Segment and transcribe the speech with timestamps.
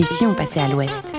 [0.00, 1.14] Et si on passait à l'ouest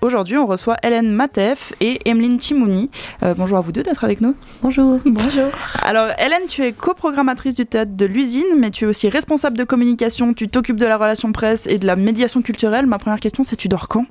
[0.00, 2.90] Aujourd'hui, on reçoit Hélène Matef et Emeline Chimouni.
[3.22, 4.34] Euh, bonjour à vous deux d'être avec nous.
[4.62, 4.98] Bonjour.
[5.04, 5.50] Bonjour.
[5.82, 9.64] Alors, Hélène, tu es coprogrammatrice du théâtre de l'usine, mais tu es aussi responsable de
[9.64, 10.32] communication.
[10.32, 12.86] Tu t'occupes de la relation presse et de la médiation culturelle.
[12.86, 14.06] Ma première question, c'est tu dors quand?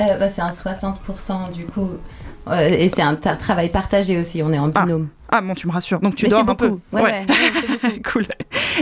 [0.00, 1.90] Euh, bah, C'est un 60% du coup.
[2.48, 4.82] Euh, et c'est un travail partagé aussi, on est en Ah.
[4.84, 5.08] binôme.
[5.32, 6.00] Ah bon, tu me rassures.
[6.00, 6.70] Donc tu Mais dors un peu.
[6.92, 8.26] Ouais, ouais, ouais, cool.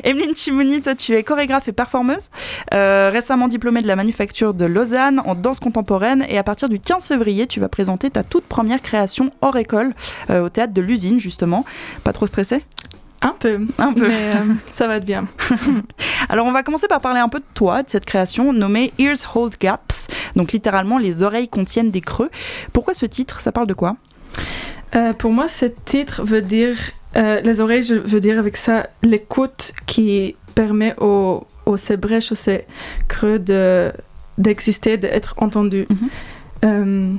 [0.03, 2.31] Emeline Chimouni, toi, tu es chorégraphe et performeuse,
[2.73, 6.25] euh, récemment diplômée de la Manufacture de Lausanne en danse contemporaine.
[6.31, 9.93] Et à partir du 15 février, tu vas présenter ta toute première création hors école
[10.31, 11.67] euh, au théâtre de l'usine, justement.
[12.03, 12.65] Pas trop stressé
[13.21, 13.67] Un peu.
[13.79, 14.09] Un peu.
[14.09, 15.27] Mais euh, ça va être bien.
[16.29, 19.17] Alors, on va commencer par parler un peu de toi, de cette création nommée Ears
[19.35, 20.09] Hold Gaps.
[20.37, 22.31] Donc, littéralement, les oreilles contiennent des creux.
[22.73, 23.41] Pourquoi ce titre?
[23.41, 23.97] Ça parle de quoi?
[24.95, 26.77] Euh, pour moi, ce titre veut dire.
[27.17, 32.31] euh, les oreilles, je veux dire avec ça l'écoute qui permet aux, aux ces brèches,
[32.33, 32.67] aux ces
[33.09, 33.93] creux de,
[34.37, 35.87] d'exister, d'être entendu.
[35.91, 36.09] Mhm.
[36.65, 37.13] Euh,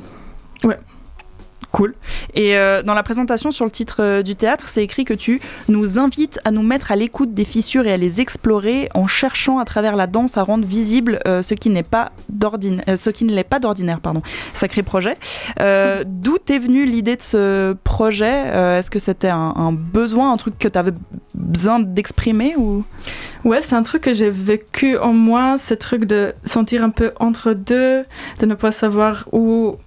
[1.71, 1.93] Cool.
[2.33, 5.39] Et euh, dans la présentation sur le titre euh, du théâtre, c'est écrit que tu
[5.67, 9.59] nous invites à nous mettre à l'écoute des fissures et à les explorer en cherchant
[9.59, 13.23] à travers la danse à rendre visible euh, ce qui n'est pas d'ordinaire, ce qui
[13.23, 14.23] ne l'est pas d'ordinaire, pardon.
[14.53, 15.17] Sacré projet.
[16.05, 18.47] D'où t'est venue l'idée de ce projet
[18.79, 20.93] Est-ce que c'était un, un besoin, un truc que tu avais
[21.35, 22.83] besoin d'exprimer ou?
[23.45, 27.13] Ouais, c'est un truc que j'ai vécu en moi, ce truc de sentir un peu
[27.19, 28.03] entre deux,
[28.39, 29.77] de ne pas savoir où,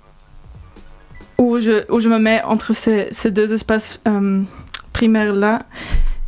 [1.51, 4.43] où, je, où je me mets entre ces, ces deux espaces euh,
[4.93, 5.63] primaires-là.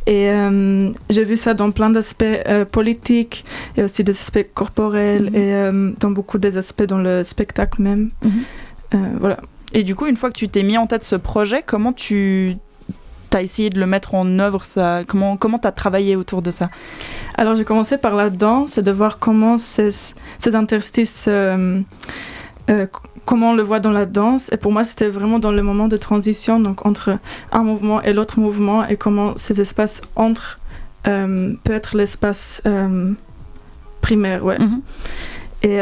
[0.07, 3.43] Et euh, j'ai vu ça dans plein d'aspects euh, politiques
[3.75, 5.35] et aussi des aspects corporels Mhm.
[5.35, 8.09] et dans beaucoup des aspects dans le spectacle même.
[8.23, 8.43] Mhm.
[9.19, 9.37] Voilà.
[9.73, 12.55] Et du coup, une fois que tu t'es mis en tête ce projet, comment tu
[13.33, 16.69] as essayé de le mettre en œuvre ça Comment comment t'as travaillé autour de ça?
[17.37, 19.89] Alors j'ai commencé par la danse et de voir comment ces,
[20.37, 21.27] ces interstices,
[22.69, 22.87] euh,
[23.25, 24.51] comment on le voit dans la danse.
[24.51, 27.17] Et pour moi, c'était vraiment dans le moment de transition, donc entre
[27.51, 30.59] un mouvement et l'autre mouvement, et comment ces espaces entre
[31.07, 33.11] euh, peut être l'espace euh,
[34.01, 34.57] primaire, ouais.
[34.59, 34.81] Mhm.
[35.63, 35.77] Et,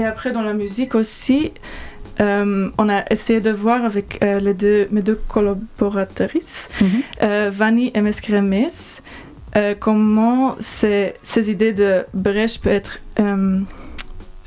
[0.00, 1.52] et après, dans la musique aussi,
[2.18, 6.88] on a essayé de voir avec les deux, mes deux collaboratrices, Mhm.
[7.22, 8.54] euh, Vanny et Mescremes,
[9.80, 13.00] comment ces, ces idées de brèche peuvent être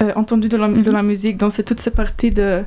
[0.01, 0.91] euh, entendues dans la, Mhm.
[0.91, 1.37] la musique.
[1.37, 2.63] Donc, c'est toutes ces parties de.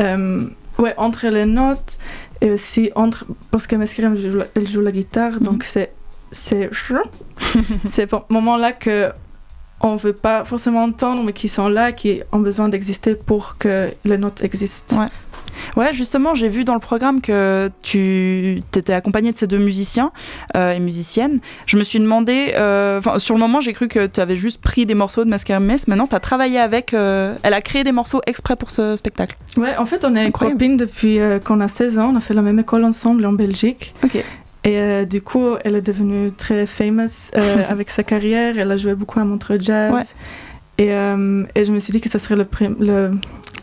[0.00, 0.44] euh,
[0.78, 1.98] ouais, entre les notes
[2.40, 3.26] et aussi entre.
[3.50, 5.42] Parce que Mescrem, elle joue la- elle joue la guitare, Mhm.
[5.42, 5.92] donc c'est.
[6.30, 6.68] C'est
[7.86, 9.10] ces moments-là que
[9.80, 13.88] on veut pas forcément entendre, mais qui sont là, qui ont besoin d'exister pour que
[14.04, 15.00] les notes existent.
[15.00, 15.08] Ouais.
[15.76, 20.12] Ouais, justement, j'ai vu dans le programme que tu t'étais accompagné de ces deux musiciens
[20.56, 21.40] euh, et musiciennes.
[21.66, 24.86] Je me suis demandé, euh, sur le moment, j'ai cru que tu avais juste pris
[24.86, 25.88] des morceaux de Masquerade Mess.
[25.88, 26.94] Maintenant, tu as travaillé avec.
[26.94, 29.36] euh, elle a créé des morceaux exprès pour ce spectacle.
[29.56, 30.58] Ouais, en fait, on est Incroyable.
[30.58, 32.10] copines depuis euh, qu'on a 16 ans.
[32.12, 33.94] On a fait la même école ensemble en Belgique.
[34.04, 34.16] Ok.
[34.16, 34.24] Et
[34.76, 38.56] euh, du coup, elle est devenue très famous euh, avec sa carrière.
[38.58, 39.92] Elle a joué beaucoup à Montreux Jazz.
[39.94, 40.02] Ouais.
[40.78, 43.10] Et, euh, et je me suis dit que ça serait le,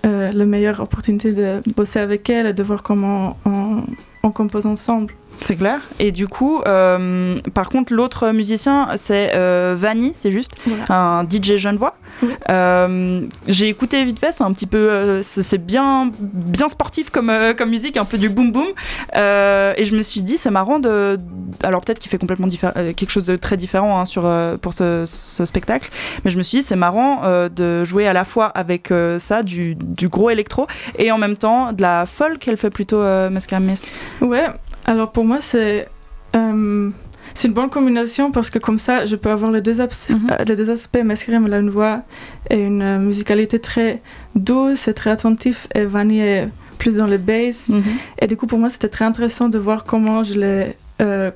[0.05, 3.83] la meilleure opportunité de bosser avec elle et de voir comment on,
[4.23, 5.13] on compose ensemble.
[5.41, 5.79] C'est clair.
[5.99, 10.85] Et du coup, euh, par contre, l'autre musicien, c'est euh, Vanny, c'est juste, Voilà.
[10.89, 11.95] un DJ Genevois.
[12.23, 12.29] Oui.
[12.49, 17.29] Euh, j'ai écouté vite fait, c'est un petit peu, euh, c'est bien, bien sportif comme,
[17.29, 18.67] euh, comme musique, un peu du boom boom.
[19.13, 21.17] Et je me suis dit, c'est marrant de,
[21.63, 24.23] alors peut-être qu'il fait complètement quelque chose de très différent hein, sur
[24.61, 25.89] pour ce, ce spectacle,
[26.23, 29.75] mais je me suis dit, c'est marrant de jouer à la fois avec ça, du,
[29.75, 30.67] du gros électro,
[30.97, 32.47] et en même temps de la folk.
[32.47, 33.87] Elle fait plutôt Mascara Mess.
[34.21, 34.45] Ouais,
[34.85, 35.87] alors pour moi, c'est
[36.35, 36.89] euh,
[37.33, 40.27] c'est une bonne combinaison parce que comme ça, je peux avoir les deux, abs- Mhm.
[40.31, 40.99] euh, les deux aspects.
[41.03, 42.01] Mescrem, elle a une voix
[42.49, 44.01] et une euh, musicalité très
[44.35, 47.69] douce et très attentive, et Vanny est plus dans le bass.
[47.69, 47.83] Mhm.
[48.19, 50.77] Et du coup, pour moi, c'était très intéressant de voir comment je les.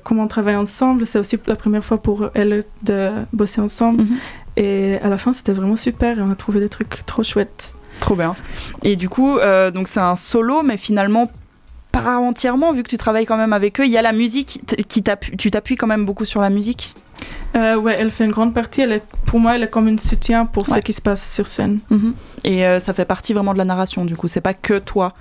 [0.04, 1.06] comment on travaille ensemble.
[1.06, 4.02] C'est aussi la première fois pour elle de bosser ensemble.
[4.02, 4.16] Mhm.
[4.56, 6.18] Et à la fin, c'était vraiment super.
[6.18, 7.74] et On a trouvé des trucs trop chouettes.
[8.00, 8.34] Trop bien.
[8.82, 11.30] Et du coup, euh, donc c'est un solo, mais finalement
[11.92, 13.84] pas entièrement, vu que tu travailles quand même avec eux.
[13.84, 16.94] Il y a la musique qui t'appuie, tu t'appuies quand même beaucoup sur la musique?
[17.54, 18.80] Euh, ouais, elle fait une grande partie.
[18.80, 20.76] Elle est, pour moi, elle est comme un soutien pour Ouais.
[20.76, 21.80] ce qui se passe sur scène.
[22.44, 24.28] Et euh, ça fait partie vraiment de la narration, du coup.
[24.28, 25.12] C'est pas que toi.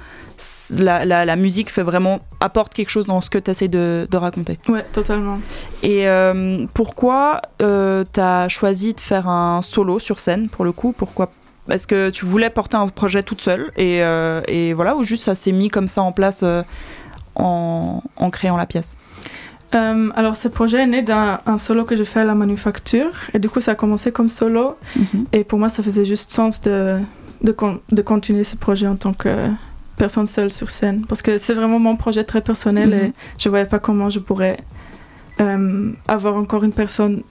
[0.78, 4.08] La, la- la musique fait vraiment apporte quelque chose dans ce que tu essaies de,
[4.10, 4.58] de raconter.
[4.70, 5.40] Ouais, totalement.
[5.84, 10.72] Et euh, pourquoi euh, tu as choisi de faire un solo sur scène, pour le
[10.72, 10.94] coup?
[10.96, 11.32] Pourquoi
[11.72, 15.24] Est-ce que tu voulais porter un projet toute seule et, euh, et voilà, ou juste
[15.24, 16.64] ça s'est mis comme ça en place euh,
[17.36, 18.98] en, en créant la pièce?
[19.76, 23.12] Euh, alors, ce projet est né d'un un solo que je fais à la manufacture.
[23.36, 24.76] Et du coup, ça a commencé comme solo.
[24.96, 25.26] Mhm.
[25.32, 26.98] Et pour moi, ça faisait juste sens de,
[27.44, 29.30] de, con- de continuer ce projet en tant que
[29.96, 31.06] personne seule sur scène.
[31.08, 32.96] Parce que c'est vraiment mon projet très personnel Mhm.
[32.96, 34.58] et je voyais pas comment je pourrais
[36.08, 37.22] avoir encore une personne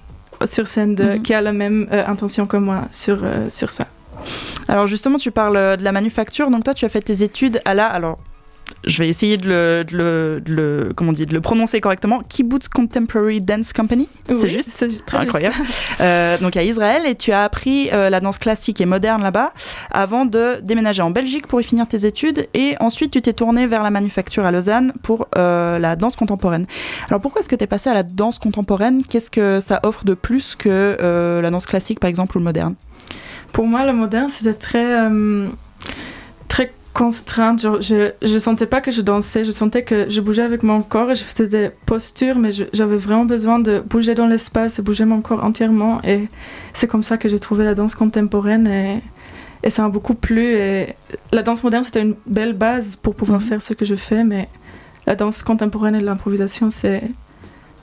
[0.46, 1.22] sur scène de- Mhm.
[1.22, 3.18] qui a la même intention que moi sur,
[3.50, 3.86] sur ça.
[4.68, 6.50] Alors justement, tu parles euh, de la manufacture.
[6.50, 7.86] Donc toi, tu as fait tes études à la...
[7.86, 8.18] Alors,
[8.84, 11.80] je vais essayer de le, de le, de le- comment on dit, de le prononcer
[11.80, 12.20] correctement.
[12.28, 14.08] Kibbutz Contemporary Dance Company.
[14.28, 15.54] C'est juste C'est très Incroyable.
[15.64, 15.82] juste.
[16.00, 19.52] Euh, donc à Israël et tu as appris euh, la danse classique et moderne là-bas
[19.90, 23.66] avant de déménager en Belgique pour y finir tes études et ensuite tu t'es tourné
[23.66, 26.66] vers la manufacture à Lausanne pour euh, la danse contemporaine.
[27.08, 29.02] Alors pourquoi est-ce que tu es passé à la danse contemporaine?
[29.02, 32.74] Qu'est-ce que ça offre de plus que la danse classique par exemple ou le moderne?
[33.52, 35.48] Pour moi, le moderne, c'était très, euh,
[36.48, 37.60] très contrainte.
[37.62, 40.82] Genre, je, je sentais pas que je dansais, je sentais que je bougeais avec mon
[40.82, 44.82] corps et je faisais des postures, mais j'avais vraiment besoin de bouger dans l'espace et
[44.82, 46.00] bouger mon corps entièrement.
[46.04, 46.28] Et
[46.72, 48.98] c'est comme ça que j'ai trouvé la danse contemporaine et,
[49.62, 50.54] et ça m'a beaucoup plu.
[50.56, 50.94] Et
[51.32, 53.46] la danse moderne, c'était une belle base pour pouvoir Mhm.
[53.46, 54.48] faire ce que je fais, mais
[55.06, 57.02] la danse contemporaine et l'improvisation, c'est.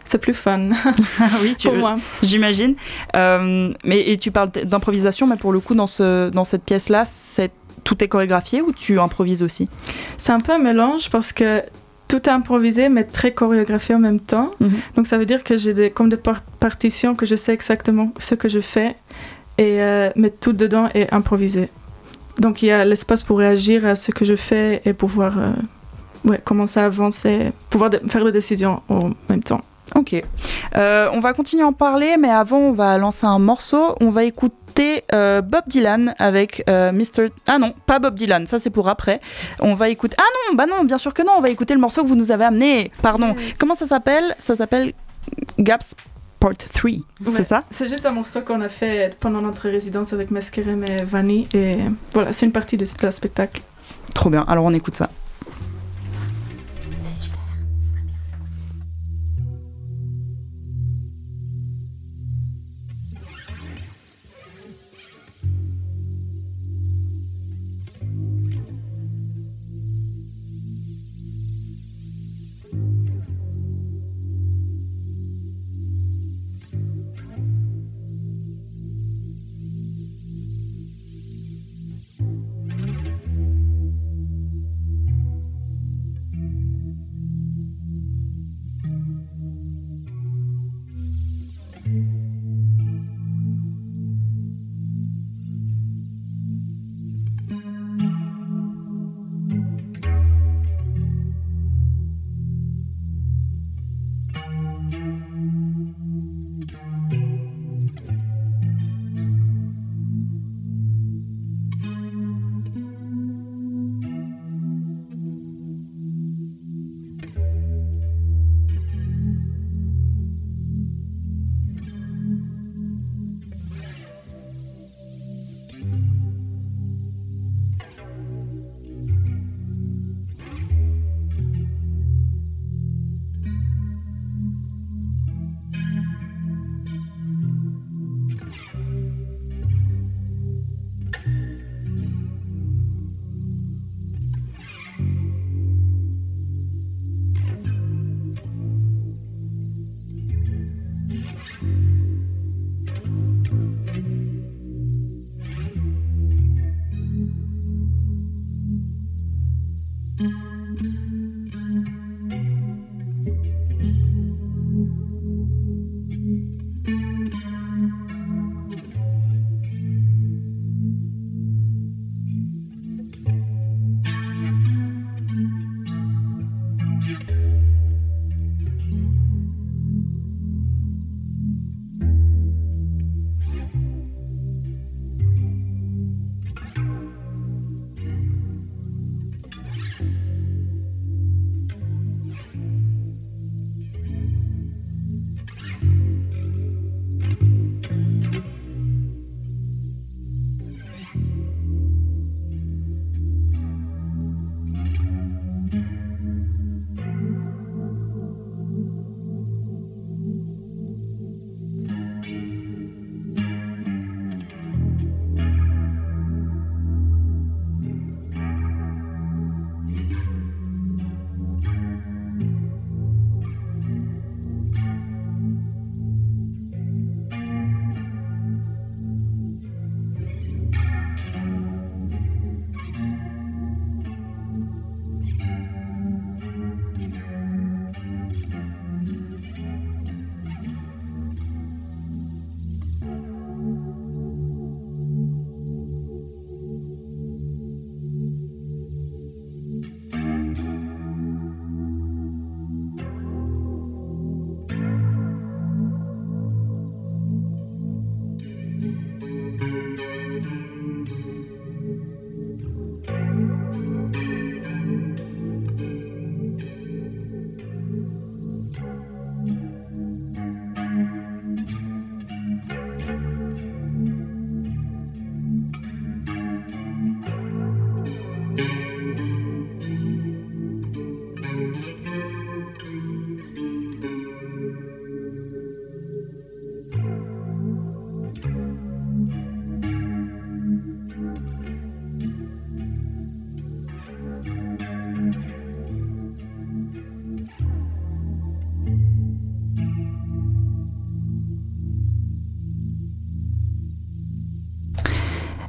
[0.05, 0.69] C'est plus fun
[1.41, 1.95] oui, tu- pour moi.
[2.21, 2.75] j'imagine.
[3.15, 6.89] Euh, mais et tu parles d'improvisation, mais pour le coup dans ce dans cette pièce
[6.89, 7.51] là, c'est
[7.83, 9.69] tout est chorégraphié ou tu improvises aussi?
[10.17, 11.63] C'est un peu un mélange parce que
[12.07, 14.51] tout est improvisé mais très chorégraphié en même temps.
[14.59, 14.71] Mhm.
[14.95, 18.11] Donc ça veut dire que j'ai des, comme des par- partitions que je sais exactement
[18.19, 18.95] ce que je fais
[19.57, 21.69] et euh, mais tout dedans est improvisé.
[22.37, 25.51] Donc il y a l'espace pour réagir à ce que je fais et pouvoir euh,
[26.25, 29.61] ouais, commencer à avancer, pouvoir de- faire des décisions en même temps.
[29.93, 30.15] Ok.
[30.75, 33.95] Euh, on va continuer à en parler, mais avant, on va lancer un morceau.
[34.01, 37.29] On va écouter euh, Bob Dylan avec euh, Mr.
[37.47, 39.21] Ah non, pas Bob Dylan, ça c'est pour après.
[39.59, 40.15] On va écouter.
[40.19, 42.15] Ah non, bah non, bien sûr que non, on va écouter le morceau que vous
[42.15, 42.91] nous avez amené.
[43.01, 43.35] Pardon.
[43.59, 44.35] Comment ça s'appelle?
[44.39, 44.93] Ça s'appelle
[45.59, 45.95] Gaps
[46.39, 46.91] Part 3.
[46.91, 47.01] Ouais.
[47.33, 47.63] C'est ça?
[47.71, 51.77] C'est juste un morceau qu'on a fait pendant notre résidence avec Meskerem et Vanny et
[52.13, 53.61] voilà, c'est une partie de ce spectacle.
[54.13, 54.45] Trop bien.
[54.47, 55.09] Alors on écoute ça.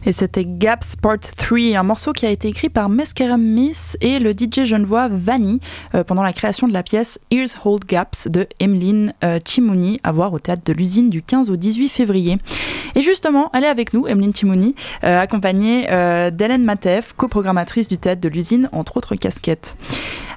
[0.05, 4.19] Et c'était Gaps Part 3, un morceau qui a été écrit par Mescarum Miss et
[4.19, 5.61] le DJ genevois Vanny
[5.95, 10.12] euh, pendant la création de la pièce Ears Hold Gaps de Emeline euh, Chimouni, à
[10.12, 12.38] voir au théâtre de l'usine du 15 au 18 février.
[12.95, 14.75] Et justement, elle est avec nous, Emeline Chimouni,
[15.05, 15.87] euh, accompagnée
[16.31, 19.76] d'Hélène Matef, coprogrammatrice du théâtre de l'usine, entre autres casquettes.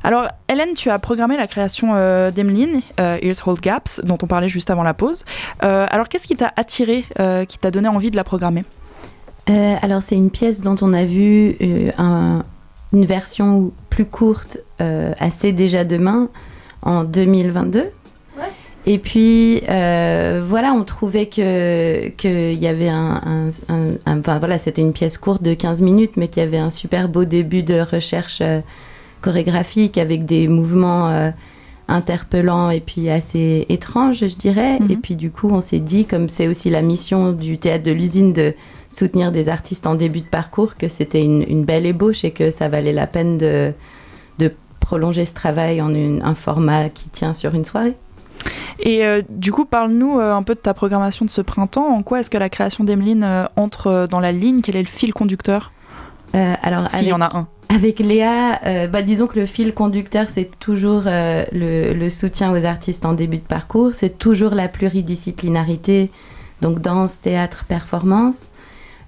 [0.04, 1.94] Alors, Hélène, tu as programmé la création
[2.32, 5.26] d'Emeline, Ears Hold Gaps, dont on parlait juste avant la pause.
[5.60, 7.06] alors, qu'est-ce qui t'a attiré,
[7.48, 8.64] qui t'a donné envie de la programmer?
[9.50, 11.92] Euh, alors c'est une pièce dont on a vu euh,
[12.94, 16.30] une version plus courte euh, assez déjà demain
[16.82, 17.86] en 2022.
[18.86, 23.50] Et puis voilà, on trouvait que qu'il y avait un,
[24.08, 27.26] enfin voilà, c'était une pièce courte de 15 minutes, mais qui avait un super beau
[27.26, 28.42] début de recherche
[29.22, 31.32] chorégraphique avec des mouvements
[31.90, 34.80] interpellants et puis assez étranges, je dirais.
[34.80, 34.92] Mhm.
[34.92, 37.92] Et puis du coup, on s'est dit, comme c'est aussi la mission du théâtre de
[37.92, 38.54] l'usine de
[38.90, 42.70] soutenir des artistes en début de parcours, que c'était une, belle ébauche et que ça
[42.70, 43.74] valait la peine de,
[44.40, 47.96] de prolonger ce travail en un format qui tient sur une soirée.
[48.80, 51.88] Et euh, du coup, parle-nous euh, un peu de ta programmation de ce printemps.
[51.88, 54.62] En quoi est-ce que la création d'Emeline euh, entre dans la ligne?
[54.62, 55.72] Quel est le fil conducteur?
[56.34, 57.48] Alors, s'il y en a un.
[57.70, 63.06] Avec Léa, bah, disons que le fil conducteur, c'est toujours le, le, soutien aux artistes
[63.06, 63.92] en début de parcours.
[63.94, 66.10] C'est toujours la pluridisciplinarité,
[66.62, 68.50] donc danse, théâtre, performance.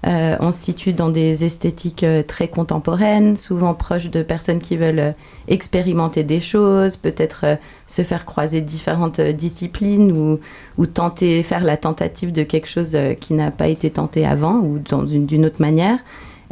[0.04, 4.76] Euh, on se situe dans des esthétiques euh, très contemporaines, souvent proches de personnes qui
[4.76, 5.12] veulent euh,
[5.46, 10.40] expérimenter des choses, peut-être se faire croiser différentes disciplines ou,
[10.76, 14.78] ou, tenter, faire la tentative de quelque chose qui n'a pas été tenté avant ou
[14.78, 15.98] d'une autre manière.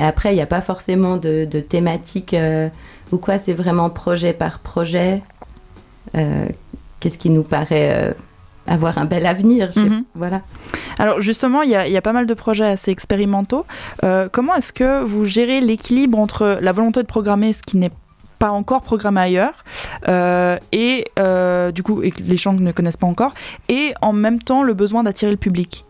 [0.01, 2.35] Et après, il n'y a pas forcément de, de thématique
[3.13, 5.23] ou quoi, c'est vraiment projet par projet.
[6.13, 8.15] Qu'est-ce qui nous paraît
[8.67, 9.71] avoir un bel avenir.
[9.77, 10.05] Mhm.
[10.15, 10.43] Voilà.
[10.99, 13.67] Alors justement, il y, a pas mal de projets assez expérimentaux.
[14.05, 17.93] Euh, comment est-ce que vous gérez l'équilibre entre la volonté de programmer ce qui n'est
[18.39, 19.65] pas encore programmé ailleurs
[20.09, 23.35] euh, et euh, du coup et les gens ne connaissent pas encore
[23.69, 25.85] et en même temps le besoin d'attirer le public?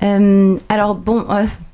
[0.00, 1.24] Alors bon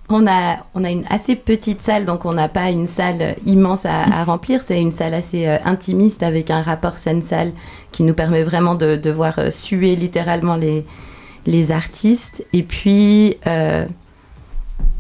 [0.09, 3.85] on a, on a une assez petite salle, donc on n'a pas une salle immense
[3.85, 4.63] à, remplir.
[4.63, 7.53] C'est une salle assez euh, intimiste avec un rapport scène-salle
[7.93, 10.85] qui nous permet vraiment de, de voir euh, suer littéralement les,
[11.47, 12.45] les artistes.
[12.55, 13.85] Et puis, euh,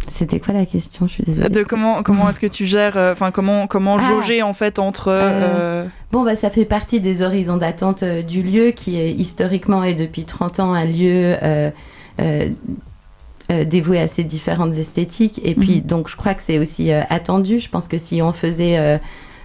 [0.09, 1.07] c'était quoi la question?
[1.07, 1.49] Je suis désolée.
[1.49, 4.03] De comment, comment est-ce que tu gères, enfin comment, comment ah.
[4.03, 5.87] jauger en fait entre.
[6.12, 10.25] Bon, bah, ça fait partie des horizons d'attente du lieu qui est historiquement et depuis
[10.25, 11.37] 30 ans un lieu.
[12.21, 12.49] Euh,
[13.64, 15.40] dévoué à ces différentes esthétiques.
[15.45, 15.83] Et puis, mhm.
[15.83, 17.59] donc, je crois que c'est aussi euh, attendu.
[17.59, 18.99] Je pense que si on faisait euh,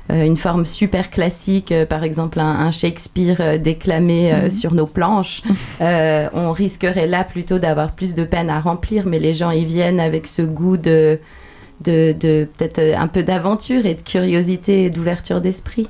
[0.09, 4.51] une forme super classique, par exemple un, Shakespeare déclamé mhm.
[4.51, 5.41] sur nos planches,
[5.79, 9.05] on risquerait là plutôt d'avoir plus de peine à remplir.
[9.07, 11.19] Mais les gens y viennent avec ce goût de,
[11.81, 15.87] de, de peut-être un peu d'aventure et de curiosité et d'ouverture d'esprit.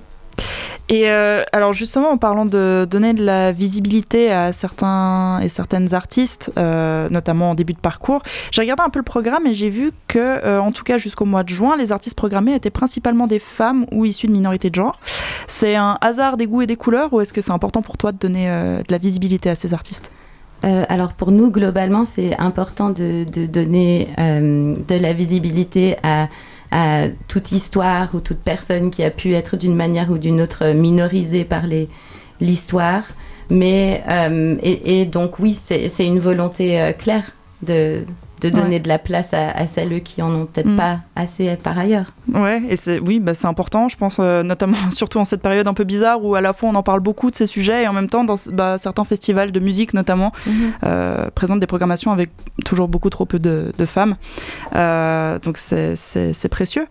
[0.90, 5.94] Et euh, alors justement, en parlant de donner de la visibilité à certains et certaines
[5.94, 8.22] artistes, euh, notamment en début de parcours,
[8.52, 11.26] j'ai regardé un peu le programme et j'ai vu que, euh, en tout cas jusqu'au
[11.26, 14.76] mois de juin, les artistes programmés étaient principalement des femmes ou issues de minorités de
[14.76, 15.00] genre.
[15.48, 18.12] C'est un hasard des goûts et des couleurs ou est-ce que c'est important pour toi
[18.12, 20.12] de donner de la visibilité à ces artistes?
[20.64, 26.30] Alors pour nous, globalement, c'est important de, de donner de la visibilité à
[26.74, 30.74] à toute histoire ou toute personne qui a pu être d'une manière ou d'une autre
[30.74, 31.64] minorisée par
[32.42, 33.04] l'histoire.
[33.52, 38.04] Mais, euh, et, donc oui, c'est une volonté euh, claire de,
[38.44, 40.78] de donner de la place à, celles qui en ont peut-être mm.
[40.78, 42.14] pas assez par ailleurs.
[42.32, 45.68] Ouais, et c'est oui, bah, c'est important, je pense, euh, notamment surtout en cette période
[45.68, 47.88] un peu bizarre où à la fois on en parle beaucoup de ces sujets et
[47.88, 50.52] en même temps dans bah, certains festivals de musique notamment mm-hmm.
[50.86, 52.30] euh, présentent des programmations avec
[52.66, 54.16] toujours beaucoup trop peu de, femmes.
[54.76, 56.88] Euh, donc c'est précieux.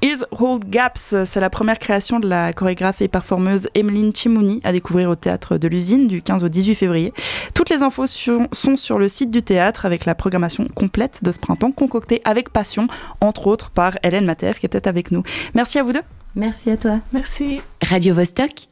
[0.00, 4.70] Is Hold Gaps, c'est la première création de la chorégraphe et performeuse Emeline Chimouni à
[4.70, 7.12] découvrir au théâtre de l'usine du 15 au 18 février.
[7.52, 11.40] Toutes les infos sont sur le site du théâtre avec la programmation complète de ce
[11.40, 12.86] printemps concoctée avec passion,
[13.20, 15.24] entre autres par Hélène Mater qui était avec nous.
[15.54, 16.02] Merci à vous deux.
[16.36, 17.00] Merci à toi.
[17.12, 17.60] Merci.
[17.82, 18.68] Radio -Vostok